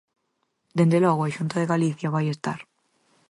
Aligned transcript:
Dende 0.77 0.99
logo, 1.05 1.21
a 1.23 1.33
Xunta 1.37 1.55
de 1.59 1.69
Galicia 1.73 2.13
vai 2.15 2.25
estar. 2.29 2.59